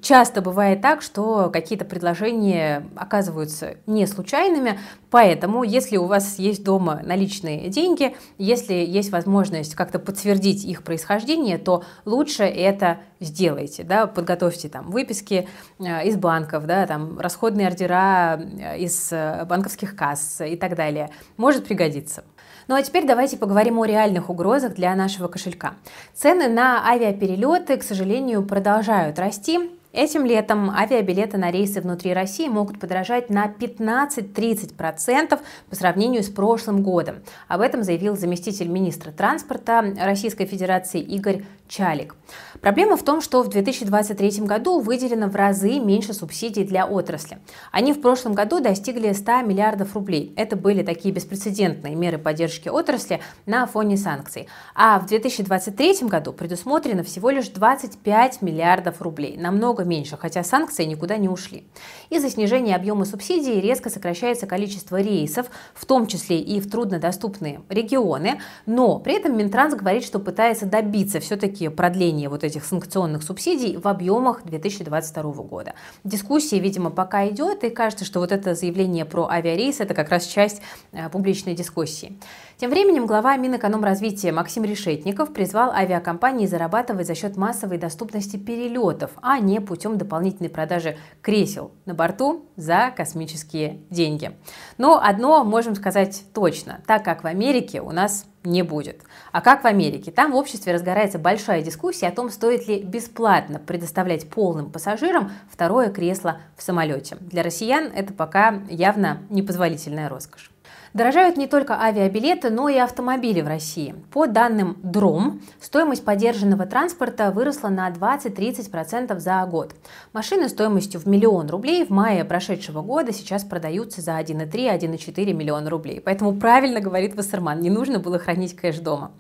часто 0.03 0.41
бывает 0.41 0.81
так, 0.81 1.03
что 1.03 1.51
какие-то 1.51 1.85
предложения 1.85 2.87
оказываются 2.97 3.77
не 3.87 4.07
случайными, 4.07 4.79
поэтому 5.11 5.63
если 5.63 5.97
у 5.97 6.07
вас 6.07 6.39
есть 6.39 6.65
дома 6.65 7.01
наличные 7.05 7.69
деньги, 7.69 8.17
если 8.39 8.75
есть 8.75 9.11
возможность 9.11 9.75
как-то 9.75 9.99
подтвердить 9.99 10.65
их 10.65 10.83
происхождение, 10.83 11.59
то 11.59 11.85
лучше 12.05 12.45
это 12.45 12.99
сделайте, 13.21 13.85
да, 13.85 14.07
подготовьте 14.07 14.69
там 14.69 14.91
выписки 14.91 15.49
э, 15.79 16.07
из 16.09 16.17
банков, 16.17 16.67
да, 16.67 16.87
там 16.87 17.19
расходные 17.19 17.69
ордера 17.69 18.39
э, 18.39 18.79
из 18.79 19.13
э, 19.13 19.45
банковских 19.47 19.97
касс 19.97 20.41
и 20.41 20.57
так 20.57 20.77
далее. 20.77 21.11
Может 21.37 21.67
пригодиться. 21.67 22.25
Ну 22.67 22.75
а 22.75 22.83
теперь 22.83 23.07
давайте 23.07 23.37
поговорим 23.37 23.79
о 23.79 23.85
реальных 23.85 24.31
угрозах 24.31 24.75
для 24.75 24.95
нашего 24.95 25.29
кошелька. 25.29 25.75
Цены 26.15 26.49
на 26.49 26.87
авиаперелеты, 26.89 27.77
к 27.77 27.83
сожалению, 27.83 28.43
продолжают 28.43 29.19
расти. 29.19 29.71
Этим 29.93 30.25
летом 30.25 30.71
авиабилеты 30.71 31.39
на 31.39 31.53
рейсы 31.53 31.81
внутри 31.81 32.15
России 32.15 32.49
могут 32.49 32.81
подорожать 32.81 33.31
на 33.31 33.47
15-30% 33.47 35.39
по 35.71 35.77
сравнению 35.77 36.25
с 36.25 36.29
прошлым 36.29 36.83
годом. 36.83 37.17
Об 37.47 37.61
этом 37.61 37.85
заявил 37.85 38.17
заместитель 38.17 38.67
министра 38.67 39.13
транспорта 39.13 39.85
Российской 40.01 40.47
Федерации 40.47 41.01
Игорь 41.01 41.45
Чалик. 41.69 42.15
Проблема 42.61 42.97
в 42.97 43.03
том, 43.03 43.21
что 43.21 43.43
в 43.43 43.49
2023 43.49 44.47
году 44.47 44.81
выделено 44.81 45.29
в 45.29 45.37
разы 45.37 45.79
меньше 45.79 46.15
субсидий 46.15 46.65
для 46.65 46.87
отрасли. 46.87 47.39
Они 47.73 47.93
в 47.93 48.01
прошлом 48.01 48.33
году 48.33 48.61
достигли 48.61 49.13
100 49.13 49.43
миллиардов 49.43 49.95
рублей. 49.95 50.33
Это 50.37 50.57
были 50.57 50.83
такие 50.83 51.13
беспрецедентные 51.13 51.95
меры 51.95 52.19
поддержки 52.19 52.69
отрасли 52.69 53.21
на 53.45 53.67
фоне 53.67 53.97
санкций. 53.97 54.49
А 54.75 54.99
в 54.99 55.07
2023 55.07 56.09
году 56.09 56.33
предусмотрено 56.33 57.03
всего 57.03 57.31
лишь 57.31 57.49
25 57.49 58.41
миллиардов 58.43 59.03
рублей, 59.03 59.37
намного 59.37 59.85
меньше, 59.85 60.17
хотя 60.17 60.43
санкции 60.43 60.85
никуда 60.85 61.19
не 61.19 61.29
ушли. 61.29 61.67
Из-за 62.09 62.31
снижения 62.31 62.77
объема 62.77 63.05
субсидий 63.05 63.61
резко 63.61 63.91
сокращается 63.91 64.47
количество 64.47 65.01
рейсов, 65.01 65.47
в 65.75 65.85
том 65.85 66.07
числе 66.07 66.41
и 66.41 66.61
в 66.61 66.71
труднодоступные 66.71 67.61
регионы, 67.69 68.41
но 68.65 68.99
при 68.99 69.17
этом 69.17 69.37
Минтранс 69.37 69.75
говорит, 69.75 70.05
что 70.05 70.19
пытается 70.19 70.67
добиться 70.67 71.21
все-таки 71.21 71.54
все-таки 71.55 71.69
продление 71.69 72.29
вот 72.29 72.45
этих 72.45 72.65
санкционных 72.65 73.23
субсидий 73.23 73.77
в 73.77 73.87
объемах 73.87 74.43
2022 74.45 75.23
года. 75.45 75.75
Дискуссия, 76.05 76.59
видимо, 76.59 76.91
пока 76.91 77.29
идет, 77.29 77.65
и 77.65 77.71
кажется, 77.71 78.05
что 78.05 78.21
вот 78.21 78.33
это 78.33 78.55
заявление 78.55 79.05
про 79.05 79.29
авиарейс– 79.29 79.81
это 79.81 79.95
как 79.95 80.11
раз 80.11 80.27
часть 80.27 80.61
э, 80.93 81.09
публичной 81.09 81.55
дискуссии. 81.55 82.19
Тем 82.57 82.71
временем 82.71 83.07
глава 83.07 83.37
Минэкономразвития 83.37 84.33
Максим 84.33 84.63
Решетников 84.63 85.33
призвал 85.33 85.73
авиакомпании 85.73 86.47
зарабатывать 86.47 87.09
за 87.09 87.17
счет 87.17 87.37
массовой 87.37 87.79
доступности 87.79 88.37
перелетов, 88.37 89.11
а 89.23 89.41
не 89.41 89.61
путем 89.61 89.99
дополнительной 89.99 90.51
продажи 90.51 90.97
кресел 91.21 91.73
на 91.85 91.95
борту 91.95 92.47
за 92.55 92.93
космические 92.97 93.81
деньги. 93.91 94.37
Но 94.79 95.01
одно 95.03 95.43
можем 95.43 95.75
сказать 95.75 96.23
точно, 96.33 96.81
так 96.87 97.05
как 97.05 97.25
в 97.25 97.27
Америке 97.27 97.81
у 97.81 97.91
нас 97.91 98.25
не 98.45 98.63
будет. 98.63 99.01
А 99.33 99.41
как 99.41 99.65
в 99.65 99.67
Америке? 99.67 100.13
Там 100.13 100.31
в 100.31 100.37
обществе 100.37 100.73
разгорается 100.73 101.19
большая 101.19 101.61
дискуссия 101.61 102.07
о 102.07 102.13
том, 102.13 102.31
стоит 102.31 102.69
ли 102.69 102.85
бесплатно 102.85 103.59
предоставлять 103.59 104.31
полным 104.31 104.71
пассажирам 104.71 105.33
второе 105.51 105.91
кресло 105.91 106.41
в 106.57 106.63
самолете. 106.63 107.17
Для 107.19 107.43
россиян 107.43 107.91
это 107.93 108.13
пока 108.13 108.61
явно 108.69 109.23
непозволительная 109.29 110.09
роскошь. 110.09 110.54
Дорожают 110.95 111.37
не 111.37 111.49
только 111.49 111.75
авиабилеты, 111.81 112.51
но 112.51 112.69
и 112.69 112.77
автомобили 112.77 113.41
в 113.41 113.49
России. 113.49 113.97
По 114.13 114.29
данным 114.29 114.77
ДРОМ, 114.85 115.43
стоимость 115.61 116.05
поддержанного 116.05 116.67
транспорта 116.67 117.33
выросла 117.33 117.67
на 117.67 117.91
20-30% 117.91 119.19
за 119.19 119.45
год. 119.45 119.75
Машины 120.13 120.49
стоимостью 120.49 121.01
в 121.01 121.07
миллион 121.07 121.51
рублей 121.51 121.85
в 121.85 121.91
мае 121.91 122.25
прошедшего 122.25 122.81
года 122.83 123.13
сейчас 123.13 123.43
продаются 123.43 124.03
за 124.03 124.13
1,3-1,4 124.21 125.33
миллиона 125.33 125.69
рублей. 125.69 126.01
Поэтому 126.01 126.33
правильно 126.33 126.79
говорит 126.79 127.17
Вассерман, 127.17 127.59
не 127.59 127.71
нужно 127.71 127.99
было 127.99 128.21
хранить 128.21 128.55
кэш 128.55 128.79
дома. 128.79 129.11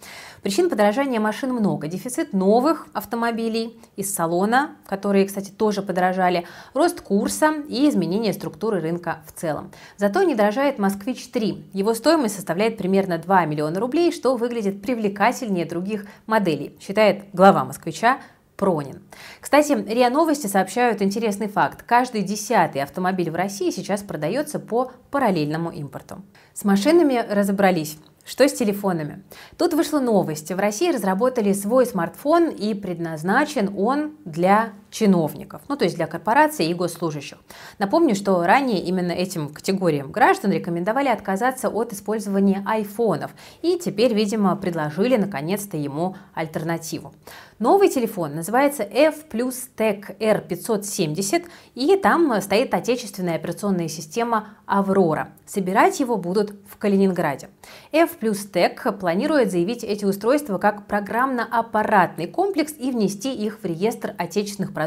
Причин 0.42 0.70
подорожания 0.70 1.18
машин 1.18 1.52
много. 1.52 1.88
Дефицит 1.88 2.34
новых 2.34 2.86
автомобилей 2.92 3.76
из 3.96 4.14
салона, 4.14 4.76
которые, 4.86 5.26
кстати, 5.26 5.50
тоже 5.50 5.82
подорожали, 5.82 6.46
рост 6.72 7.00
курса 7.00 7.52
и 7.66 7.88
изменение 7.88 8.32
структуры 8.32 8.78
рынка 8.80 9.18
в 9.26 9.32
целом. 9.32 9.72
Зато 9.96 10.22
не 10.22 10.36
дорожает 10.36 10.78
«Москвич-3». 10.78 11.63
Его 11.72 11.94
стоимость 11.94 12.36
составляет 12.36 12.76
примерно 12.76 13.18
2 13.18 13.46
миллиона 13.46 13.80
рублей, 13.80 14.12
что 14.12 14.36
выглядит 14.36 14.82
привлекательнее 14.82 15.66
других 15.66 16.06
моделей, 16.26 16.76
считает 16.80 17.24
глава 17.32 17.64
«Москвича» 17.64 18.18
Пронин. 18.56 19.02
Кстати, 19.40 19.72
РИА 19.72 20.10
Новости 20.10 20.46
сообщают 20.46 21.02
интересный 21.02 21.48
факт. 21.48 21.82
Каждый 21.82 22.22
десятый 22.22 22.82
автомобиль 22.82 23.30
в 23.30 23.34
России 23.34 23.70
сейчас 23.70 24.02
продается 24.02 24.60
по 24.60 24.92
параллельному 25.10 25.70
импорту. 25.70 26.22
С 26.52 26.64
машинами 26.64 27.24
разобрались. 27.28 27.98
Что 28.24 28.48
с 28.48 28.54
телефонами? 28.54 29.22
Тут 29.58 29.74
вышла 29.74 30.00
новость. 30.00 30.50
В 30.50 30.58
России 30.58 30.90
разработали 30.90 31.52
свой 31.52 31.84
смартфон 31.84 32.48
и 32.48 32.72
предназначен 32.74 33.74
он 33.76 34.16
для 34.24 34.72
чиновников, 34.94 35.62
ну 35.68 35.76
то 35.76 35.84
есть 35.84 35.96
для 35.96 36.06
корпораций 36.06 36.66
и 36.66 36.74
госслужащих. 36.74 37.38
Напомню, 37.78 38.14
что 38.14 38.40
ранее 38.44 38.80
именно 38.80 39.10
этим 39.10 39.48
категориям 39.48 40.12
граждан 40.12 40.52
рекомендовали 40.52 41.08
отказаться 41.08 41.68
от 41.68 41.92
использования 41.92 42.62
айфонов 42.64 43.32
и 43.60 43.76
теперь, 43.76 44.14
видимо, 44.14 44.54
предложили 44.54 45.16
наконец-то 45.16 45.76
ему 45.76 46.14
альтернативу. 46.32 47.12
Новый 47.58 47.88
телефон 47.88 48.34
называется 48.34 48.82
F 48.82 49.26
Plus 49.30 49.54
Tech 49.76 50.18
R570, 50.18 51.46
и 51.74 51.96
там 51.96 52.40
стоит 52.40 52.74
отечественная 52.74 53.36
операционная 53.36 53.88
система 53.88 54.48
Аврора. 54.66 55.30
Собирать 55.46 56.00
его 56.00 56.16
будут 56.16 56.52
в 56.68 56.76
Калининграде. 56.78 57.48
F 57.92 58.18
Plus 58.20 58.50
Tech 58.52 58.98
планирует 58.98 59.50
заявить 59.50 59.84
эти 59.84 60.04
устройства 60.04 60.58
как 60.58 60.86
программно-аппаратный 60.86 62.26
комплекс 62.26 62.74
и 62.76 62.90
внести 62.90 63.32
их 63.32 63.60
в 63.62 63.64
реестр 63.64 64.14
отечественных 64.18 64.72
продуктов 64.72 64.83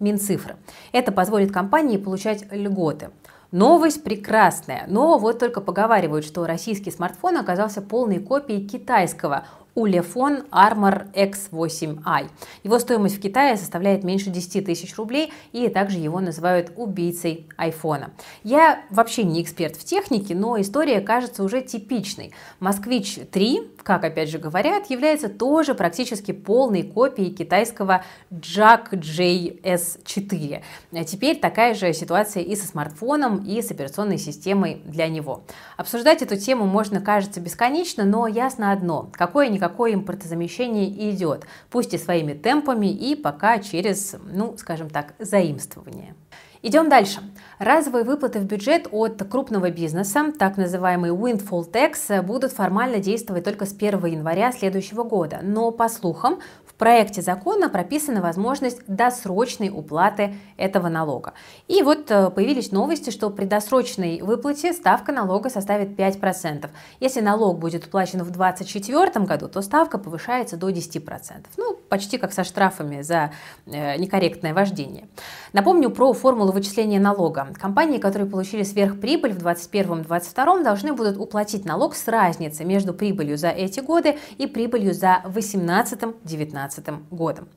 Минцифры. 0.00 0.56
Это 0.92 1.12
позволит 1.12 1.52
компании 1.52 1.96
получать 1.96 2.44
льготы. 2.50 3.10
Новость 3.50 4.04
прекрасная, 4.04 4.84
но 4.88 5.18
вот 5.18 5.38
только 5.38 5.62
поговаривают, 5.62 6.26
что 6.26 6.46
российский 6.46 6.90
смартфон 6.90 7.38
оказался 7.38 7.80
полной 7.80 8.18
копией 8.18 8.68
китайского 8.68 9.46
Улефон 9.78 10.38
Armor 10.50 11.06
X8i. 11.12 12.28
Его 12.64 12.80
стоимость 12.80 13.18
в 13.18 13.20
Китае 13.20 13.56
составляет 13.56 14.02
меньше 14.02 14.28
10 14.28 14.66
тысяч 14.66 14.96
рублей, 14.96 15.32
и 15.52 15.68
также 15.68 15.98
его 15.98 16.18
называют 16.18 16.72
убийцей 16.74 17.46
айфона. 17.56 18.10
Я 18.42 18.80
вообще 18.90 19.22
не 19.22 19.40
эксперт 19.40 19.76
в 19.76 19.84
технике, 19.84 20.34
но 20.34 20.60
история 20.60 21.00
кажется 21.00 21.44
уже 21.44 21.62
типичной. 21.62 22.32
Москвич 22.58 23.20
3, 23.30 23.70
как 23.84 24.02
опять 24.02 24.30
же 24.30 24.38
говорят, 24.38 24.90
является 24.90 25.28
тоже 25.28 25.76
практически 25.76 26.32
полной 26.32 26.82
копией 26.82 27.30
китайского 27.32 28.02
Jack 28.32 28.90
JS4. 28.90 30.62
Теперь 31.06 31.38
такая 31.38 31.74
же 31.74 31.92
ситуация 31.92 32.42
и 32.42 32.56
со 32.56 32.66
смартфоном, 32.66 33.44
и 33.46 33.62
с 33.62 33.70
операционной 33.70 34.18
системой 34.18 34.82
для 34.86 35.06
него. 35.06 35.44
Обсуждать 35.76 36.20
эту 36.20 36.36
тему 36.36 36.66
можно, 36.66 37.00
кажется, 37.00 37.38
бесконечно, 37.40 38.04
но 38.04 38.26
ясно 38.26 38.72
одно. 38.72 39.08
Какое-никакое 39.12 39.67
какое 39.68 39.94
импортозамещение 39.94 41.10
идет, 41.10 41.44
пусть 41.70 41.94
и 41.94 41.98
своими 41.98 42.32
темпами, 42.32 42.86
и 42.86 43.14
пока 43.14 43.58
через, 43.58 44.16
ну, 44.24 44.56
скажем 44.56 44.88
так, 44.88 45.14
заимствование. 45.18 46.14
Идем 46.60 46.88
дальше. 46.88 47.20
Разовые 47.58 48.04
выплаты 48.04 48.40
в 48.40 48.44
бюджет 48.44 48.88
от 48.90 49.22
крупного 49.30 49.70
бизнеса, 49.70 50.32
так 50.36 50.56
называемый 50.56 51.10
windfall 51.10 51.70
tax, 51.70 52.20
будут 52.22 52.52
формально 52.52 52.98
действовать 52.98 53.44
только 53.44 53.64
с 53.64 53.72
1 53.72 54.04
января 54.06 54.50
следующего 54.50 55.04
года. 55.04 55.38
Но, 55.42 55.70
по 55.70 55.88
слухам, 55.88 56.40
проекте 56.78 57.22
закона 57.22 57.68
прописана 57.68 58.22
возможность 58.22 58.80
досрочной 58.86 59.68
уплаты 59.68 60.34
этого 60.56 60.88
налога. 60.88 61.34
И 61.66 61.82
вот 61.82 62.10
э, 62.10 62.30
появились 62.30 62.72
новости, 62.72 63.10
что 63.10 63.30
при 63.30 63.44
досрочной 63.44 64.20
выплате 64.22 64.72
ставка 64.72 65.12
налога 65.12 65.50
составит 65.50 65.98
5%. 65.98 66.70
Если 67.00 67.20
налог 67.20 67.58
будет 67.58 67.86
уплачен 67.86 68.22
в 68.22 68.30
2024 68.30 69.26
году, 69.26 69.48
то 69.48 69.60
ставка 69.60 69.98
повышается 69.98 70.56
до 70.56 70.70
10%. 70.70 71.46
Ну, 71.56 71.74
почти 71.88 72.16
как 72.18 72.32
со 72.32 72.44
штрафами 72.44 73.02
за 73.02 73.32
э, 73.66 73.96
некорректное 73.96 74.54
вождение. 74.54 75.08
Напомню 75.52 75.90
про 75.90 76.12
формулу 76.12 76.52
вычисления 76.52 77.00
налога. 77.00 77.48
Компании, 77.60 77.98
которые 77.98 78.30
получили 78.30 78.62
сверхприбыль 78.62 79.32
в 79.32 79.44
2021-2022, 79.44 80.62
должны 80.62 80.92
будут 80.92 81.16
уплатить 81.18 81.64
налог 81.64 81.96
с 81.96 82.06
разницей 82.06 82.64
между 82.64 82.94
прибылью 82.94 83.36
за 83.36 83.48
эти 83.48 83.80
годы 83.80 84.16
и 84.36 84.46
прибылью 84.46 84.94
за 84.94 85.22
2018-2019 85.26 86.67
2017 86.68 87.10
годом. 87.10 87.48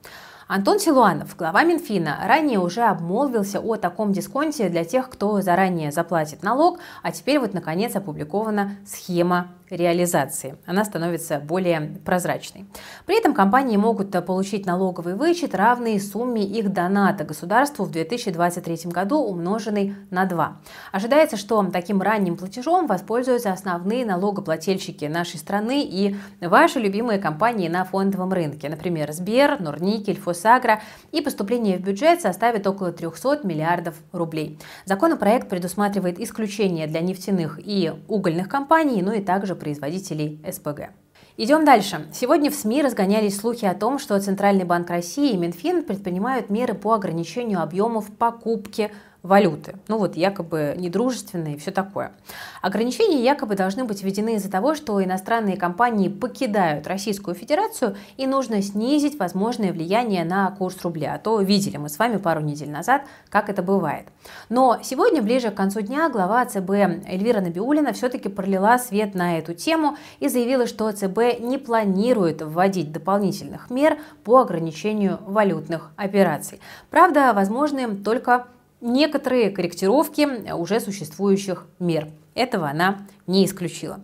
Антон 0.48 0.80
Силуанов, 0.80 1.38
глава 1.38 1.63
Минфина, 1.63 2.20
ранее 2.25 2.60
уже 2.60 2.82
обмолвился 2.82 3.62
о 3.62 3.77
таком 3.77 4.12
дисконте 4.12 4.68
для 4.68 4.84
тех, 4.84 5.10
кто 5.10 5.39
заранее 5.41 5.91
заплатит 5.91 6.44
налог, 6.44 6.80
а 7.03 7.12
теперь 7.12 7.39
вот 7.39 7.53
наконец 7.53 7.96
опубликована 7.96 8.75
схема 8.86 9.48
реализации. 9.72 10.58
Она 10.66 10.86
становится 10.86 11.40
более 11.40 12.00
прозрачной. 12.06 12.66
При 13.06 13.18
этом 13.18 13.34
компании 13.34 13.78
могут 13.78 14.12
получить 14.25 14.66
налоговый 14.66 15.16
вычет, 15.16 15.56
равный 15.56 16.00
сумме 16.00 16.44
их 16.44 16.72
доната 16.72 17.24
государству 17.24 17.86
в 17.86 17.92
2023 17.92 18.92
году, 18.92 19.20
умноженный 19.20 19.96
на 20.12 20.25
2. 20.25 20.58
Ожидается, 20.92 21.38
что 21.38 21.63
таким 21.72 22.01
ранним 22.01 22.36
платежом 22.36 22.86
воспользуются 22.86 23.54
основные 23.54 24.06
налогоплательщики 24.06 25.06
нашей 25.06 25.38
страны 25.38 25.84
и 25.84 26.16
ваши 26.42 26.80
любимые 26.80 27.20
компании 27.20 27.70
на 27.70 27.86
фондовом 27.86 28.34
рынке, 28.34 28.68
например, 28.68 29.12
Сбер, 29.13 29.62
Норникель, 29.62 30.20
Фосагра, 30.20 30.82
и 31.12 31.22
поступление 31.22 31.78
в 31.78 31.82
бюджет 31.82 32.22
составит 32.22 32.68
около 32.68 32.92
300 32.92 33.42
миллиардов 33.44 33.96
рублей. 34.12 34.60
Законопроект 34.86 35.48
предусматривает 35.50 36.20
исключение 36.20 36.88
для 36.88 37.01
нефтяных 37.01 37.60
и 37.63 37.94
угольных 38.08 38.50
компаний, 38.50 39.01
ну 39.01 39.13
и 39.13 39.22
также 39.22 39.56
производителей 39.62 40.41
СПГ. 40.51 40.89
Идем 41.38 41.63
дальше. 41.63 42.08
Сегодня 42.12 42.50
в 42.50 42.56
СМИ 42.56 42.82
разгонялись 42.82 43.38
слухи 43.38 43.65
о 43.65 43.76
том, 43.76 44.00
что 44.00 44.19
Центральный 44.19 44.65
банк 44.65 44.89
России 44.89 45.34
и 45.34 45.38
Минфин 45.38 45.84
предпринимают 45.84 46.50
меры 46.50 46.74
по 46.74 46.93
ограничению 46.93 47.62
объемов 47.62 48.12
покупки 48.17 48.91
валюты. 49.21 49.76
Ну 49.88 50.00
вот 50.00 50.17
якобы 50.17 50.76
недружественные 50.78 51.56
и 51.56 51.60
все 51.60 51.69
такое. 51.71 52.12
Ограничения 52.62 53.24
якобы 53.24 53.56
должны 53.56 53.86
быть 53.86 54.04
введены 54.04 54.36
из-за 54.36 54.52
того, 54.52 54.76
что 54.76 55.04
иностранные 55.04 55.58
компании 55.58 56.10
покидают 56.10 56.86
Российскую 56.88 57.34
Федерацию 57.34 57.95
и 58.17 58.28
нужно 58.28 58.62
снизить 58.62 59.17
возможное 59.17 59.74
влияние 59.74 60.24
на 60.24 60.50
курс 60.52 60.82
рубля. 60.84 61.15
А 61.15 61.17
то 61.19 61.41
видели 61.41 61.78
мы 61.78 61.89
с 61.89 61.97
вами 61.97 62.17
пару 62.17 62.41
недель 62.41 62.69
назад, 62.69 63.04
как 63.30 63.50
это 63.50 63.63
бывает. 63.63 64.08
Но 64.50 64.80
сегодня, 64.84 65.24
ближе 65.24 65.50
к 65.50 65.56
концу 65.56 65.82
дня, 65.82 66.10
глава 66.10 66.45
ЦБ 66.45 66.69
Эльвира 67.08 67.41
Набиулина 67.41 67.93
все-таки 67.93 68.30
пролила 68.30 68.78
свет 68.78 69.15
на 69.15 69.39
эту 69.39 69.56
тему 69.56 69.97
и 70.19 70.28
заявила, 70.28 70.67
что 70.67 70.91
ЦБ 70.91 71.39
не 71.39 71.58
планирует 71.58 72.43
вводить 72.43 72.91
дополнительных 72.91 73.71
мер 73.71 73.97
по 74.24 74.39
ограничению 74.39 75.19
валютных 75.26 75.91
операций. 75.95 76.60
Правда, 76.91 77.34
возможны 77.34 77.95
только 77.95 78.47
некоторые 78.82 79.50
корректировки 79.52 80.52
уже 80.52 80.80
существующих 80.80 81.67
мер. 81.80 82.08
Этого 82.34 82.70
она 82.70 83.08
не 83.28 83.46
исключила. 83.46 84.00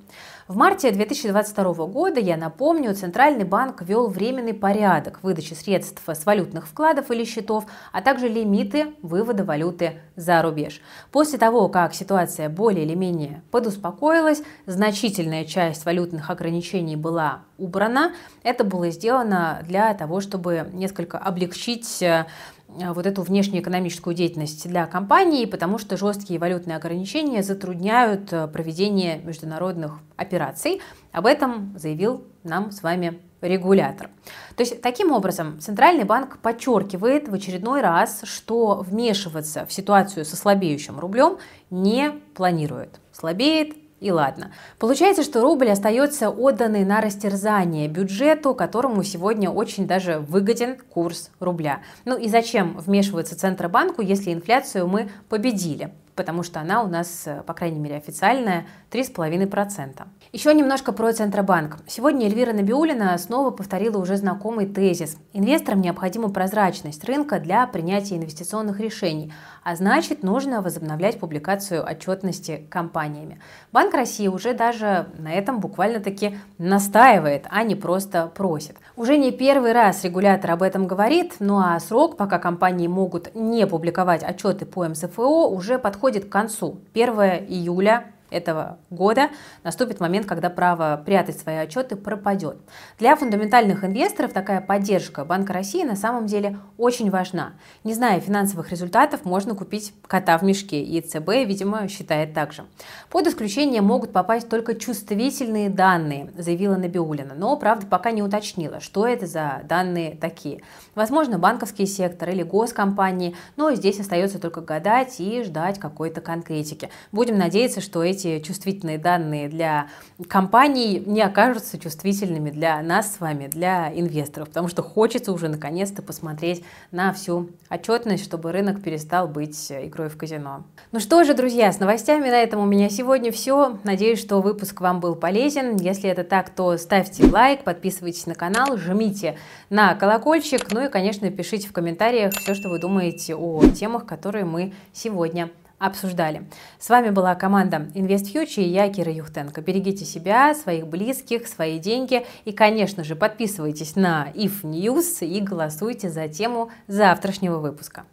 В 0.48 0.56
марте 0.56 0.92
2022 0.92 1.88
года, 1.88 2.22
я 2.22 2.38
напомню, 2.38 2.96
Центральный 2.96 3.44
банк 3.44 3.82
ввел 3.82 4.08
временный 4.08 4.54
порядок 4.54 5.20
выдачи 5.22 5.54
средств 5.54 6.02
с 6.08 6.26
валютных 6.26 6.68
вкладов 6.68 7.12
или 7.12 7.26
счетов, 7.26 7.66
а 7.92 8.02
также 8.02 8.30
лимиты 8.30 8.94
вывода 9.02 9.44
валюты 9.44 10.00
за 10.16 10.42
рубеж. 10.42 10.80
После 11.12 11.38
того, 11.38 11.68
как 11.68 11.94
ситуация 11.94 12.48
более 12.48 12.86
или 12.86 12.96
менее 12.96 13.42
подуспокоилась, 13.52 14.42
значительная 14.66 15.44
часть 15.44 15.84
валютных 15.84 16.30
ограничений 16.30 16.96
была 16.96 17.42
убрана. 17.58 18.13
Это 18.42 18.63
было 18.63 18.90
сделано 18.90 19.60
для 19.68 19.94
того, 19.96 20.22
чтобы 20.22 20.70
несколько 20.72 21.18
облегчить 21.18 22.02
э, 22.02 22.26
вот 22.67 23.06
эту 23.06 23.21
внешнеэкономическую 23.21 24.15
деятельность 24.15 24.67
для 24.67 24.86
компании, 24.86 25.45
потому 25.45 25.77
что 25.77 25.97
жесткие 25.97 26.39
валютные 26.39 26.77
ограничения 26.77 27.41
затрудняют 27.41 28.32
э, 28.34 28.47
проведение 28.47 29.19
международных 29.19 29.99
операций. 30.15 30.82
Об 31.12 31.25
этом 31.25 31.73
заявил 31.77 32.23
нам 32.43 32.71
с 32.71 32.84
вами 32.84 33.19
регулятор. 33.41 34.10
То 34.56 34.62
есть 34.62 34.82
таким 34.82 35.12
образом 35.12 35.60
Центральный 35.60 36.03
банк 36.03 36.39
подчеркивает 36.39 37.27
в 37.27 37.34
очередной 37.34 37.82
раз, 37.82 38.21
что 38.23 38.84
вмешиваться 38.86 39.65
в 39.65 39.71
ситуацию 39.71 40.25
со 40.25 40.36
слабеющим 40.36 40.99
рублем 40.99 41.38
не 41.69 42.12
планирует. 42.34 42.99
Слабеет 43.12 43.75
и 44.00 44.12
ладно. 44.12 44.52
Получается, 44.78 45.24
что 45.24 45.42
рубль 45.42 45.70
остается 45.70 46.30
отданный 46.30 46.86
на 46.86 47.02
растерзание 47.02 47.88
бюджету, 47.88 48.54
которому 48.54 49.04
сегодня 49.04 49.50
очень 49.50 49.88
даже 49.88 50.20
выгоден 50.20 50.78
курс 50.90 51.32
рубля. 51.40 51.82
Ну 52.06 52.18
и 52.18 52.28
зачем 52.28 52.78
вмешиваться 52.78 53.38
Центробанку, 53.38 54.02
если 54.02 54.34
инфляцию 54.34 54.88
мы 54.88 55.10
победили? 55.30 55.92
Потому 56.17 56.43
что 56.43 56.60
она 56.60 56.84
у 56.84 56.88
нас, 56.88 57.27
по 57.45 57.53
крайней 57.53 57.80
мере, 57.80 57.95
официальная 57.95 58.65
3,5%. 58.91 60.03
Еще 60.34 60.53
немножко 60.53 60.91
про 60.91 61.13
Центробанк. 61.13 61.77
Сегодня 61.88 62.25
Эльвира 62.25 62.51
Набиулина 62.51 63.17
снова 63.17 63.51
повторила 63.51 63.97
уже 63.97 64.17
знакомый 64.17 64.65
тезис. 64.65 65.17
Инвесторам 65.32 65.80
необходима 65.80 66.30
прозрачность 66.30 67.06
рынка 67.06 67.39
для 67.39 67.65
принятия 67.67 68.17
инвестиционных 68.17 68.80
решений, 68.80 69.32
а 69.63 69.75
значит, 69.75 70.23
нужно 70.23 70.62
возобновлять 70.62 71.19
публикацию 71.19 71.86
отчетности 71.86 72.67
компаниями. 72.69 73.39
Банк 73.71 73.93
России 73.93 74.27
уже 74.27 74.53
даже 74.53 75.08
на 75.17 75.32
этом 75.32 75.60
буквально-таки 75.60 76.38
настаивает, 76.58 77.45
а 77.49 77.63
не 77.63 77.75
просто 77.75 78.27
просит. 78.27 78.75
Уже 78.98 79.20
не 79.20 79.32
первый 79.32 79.74
раз 79.74 80.04
регулятор 80.04 80.50
об 80.50 80.64
этом 80.64 80.88
говорит, 80.88 81.36
ну 81.38 81.60
а 81.60 81.80
срок, 81.80 82.18
пока 82.18 82.40
компании 82.40 82.88
могут 82.88 83.36
не 83.36 83.68
публиковать 83.68 84.24
отчеты 84.24 84.66
по 84.66 84.90
МСФО, 84.90 85.50
уже 85.50 85.78
подходит 85.78 86.26
к 86.26 86.30
концу. 86.30 86.80
1 86.96 87.10
июля 87.48 88.06
этого 88.30 88.78
года 88.90 89.30
наступит 89.63 90.00
момент, 90.00 90.26
когда 90.26 90.50
право 90.50 91.02
прятать 91.06 91.40
свои 91.40 91.56
отчеты 91.56 91.96
пропадет. 91.96 92.58
Для 93.00 93.16
фундаментальных 93.16 93.84
инвесторов 93.84 94.34
такая 94.34 94.62
поддержка 94.62 95.26
Банка 95.26 95.54
России 95.54 95.84
на 95.84 95.96
самом 95.96 96.26
деле 96.26 96.58
очень 96.78 97.10
важна. 97.10 97.54
Не 97.84 97.94
зная 97.94 98.20
финансовых 98.20 98.72
результатов, 98.72 99.26
можно 99.26 99.56
купить 99.56 99.94
кота 100.08 100.38
в 100.38 100.44
мешке, 100.44 100.82
и 100.82 101.02
ЦБ, 101.02 101.28
видимо, 101.46 101.88
считает 101.88 102.34
так 102.34 102.54
же. 102.54 102.66
Под 103.10 103.28
исключение 103.28 103.82
могут 103.82 104.12
попасть 104.12 104.50
только 104.50 104.76
чувствительные 104.76 105.70
данные, 105.70 106.32
заявила 106.38 106.76
Набиулина, 106.76 107.34
но, 107.36 107.56
правда, 107.58 107.86
пока 107.88 108.12
не 108.12 108.24
уточнила, 108.24 108.80
что 108.80 109.08
это 109.08 109.28
за 109.28 109.62
данные 109.63 110.16
такие. 110.16 110.62
Возможно, 110.96 111.40
банковский 111.40 111.86
сектор 111.86 112.30
или 112.30 112.44
госкомпании, 112.44 113.36
но 113.56 113.74
здесь 113.74 114.00
остается 114.00 114.40
только 114.40 114.62
гадать 114.62 115.20
и 115.20 115.44
ждать 115.44 115.80
какой-то 115.80 116.22
конкретики. 116.22 116.90
Будем 117.12 117.38
надеяться, 117.38 117.82
что 117.82 118.04
эти 118.04 118.16
эти 118.17 118.39
чувствительные 118.39 118.97
данные 118.97 119.49
для 119.49 119.88
компаний 120.27 121.01
не 121.06 121.21
окажутся 121.21 121.77
чувствительными 121.77 122.49
для 122.49 122.82
нас 122.82 123.15
с 123.15 123.19
вами, 123.19 123.47
для 123.47 123.91
инвесторов, 123.93 124.49
потому 124.49 124.67
что 124.67 124.82
хочется 124.82 125.32
уже 125.32 125.47
наконец-то 125.47 126.01
посмотреть 126.01 126.63
на 126.91 127.13
всю 127.13 127.49
отчетность, 127.69 128.23
чтобы 128.23 128.51
рынок 128.51 128.82
перестал 128.82 129.27
быть 129.27 129.71
игрой 129.71 130.10
в 130.10 130.17
казино. 130.17 130.63
Ну 130.91 130.99
что 130.99 131.23
же, 131.23 131.34
друзья, 131.34 131.71
с 131.71 131.80
новостями 131.80 132.30
на 132.30 132.41
этом 132.41 132.62
у 132.62 132.65
меня 132.65 132.89
сегодня 132.89 133.32
все. 133.32 133.77
Надеюсь, 133.84 134.19
что 134.19 134.41
выпуск 134.41 134.82
вам 134.82 134.99
был 134.99 135.15
полезен. 135.15 135.75
Если 135.77 136.10
это 136.10 136.23
так, 136.23 136.49
то 136.49 136.77
ставьте 136.77 137.25
лайк, 137.25 137.63
подписывайтесь 137.63 138.25
на 138.25 138.36
канал, 138.36 138.77
жмите 138.77 139.38
на 139.69 139.95
колокольчик, 139.95 140.71
ну 140.71 140.86
и, 140.86 140.89
конечно, 140.89 141.30
пишите 141.30 141.67
в 141.67 141.73
комментариях 141.73 142.34
все, 142.34 142.56
что 142.56 142.69
вы 142.69 142.80
думаете 142.80 143.36
о 143.36 143.63
темах, 143.69 144.06
которые 144.06 144.45
мы 144.45 144.73
сегодня 144.93 145.49
обсуждали. 145.80 146.48
С 146.80 146.90
вами 146.90 147.10
была 147.10 147.36
команда 147.36 147.88
InvestFuture 147.94 148.63
и 148.63 148.70
я, 148.70 148.90
Кира 148.90 149.12
Юхтенко. 149.12 149.62
Берегите 149.62 150.06
себя, 150.06 150.54
своих 150.56 150.88
близких, 150.88 151.48
свои 151.48 151.80
деньги 151.80 152.26
и, 152.46 152.52
конечно 152.52 153.04
же, 153.04 153.16
подписывайтесь 153.16 153.96
на 153.96 154.30
IF 154.34 154.63
News 154.63 155.26
и 155.26 155.40
голосуйте 155.40 156.10
за 156.10 156.28
тему 156.28 156.72
завтрашнего 156.88 157.60
выпуска. 157.60 158.06